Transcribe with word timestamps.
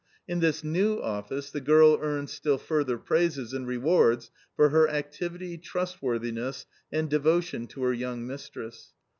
In 0.27 0.39
this 0.39 0.63
new 0.63 0.99
office 0.99 1.51
the 1.51 1.61
girl 1.61 1.95
earned 2.01 2.31
still 2.31 2.57
further 2.57 2.97
praises 2.97 3.53
and 3.53 3.67
rewards 3.67 4.31
for 4.55 4.69
her 4.69 4.89
activity, 4.89 5.59
trustworthiness, 5.59 6.65
and 6.91 7.07
devotion 7.07 7.67
to 7.67 7.83
her 7.83 7.93
young 7.93 8.25
mistress. 8.25 8.93